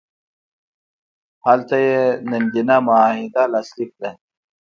هلته 1.45 1.75
یې 1.87 2.01
ننګینه 2.29 2.77
معاهده 2.87 3.43
لاسلیک 3.51 3.91
کړه. 3.97 4.09